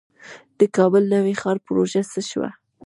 [0.59, 2.49] د کابل نوی ښار پروژه څه شوه؟